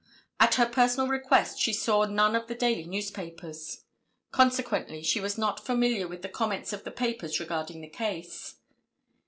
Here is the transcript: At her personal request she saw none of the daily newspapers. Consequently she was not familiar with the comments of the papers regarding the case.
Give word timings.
At 0.39 0.55
her 0.55 0.65
personal 0.65 1.07
request 1.07 1.59
she 1.59 1.71
saw 1.73 2.05
none 2.05 2.35
of 2.35 2.47
the 2.47 2.55
daily 2.55 2.85
newspapers. 2.85 3.83
Consequently 4.31 5.03
she 5.03 5.19
was 5.19 5.37
not 5.37 5.63
familiar 5.63 6.07
with 6.07 6.23
the 6.23 6.27
comments 6.27 6.73
of 6.73 6.83
the 6.83 6.89
papers 6.89 7.39
regarding 7.39 7.81
the 7.81 7.87
case. 7.87 8.55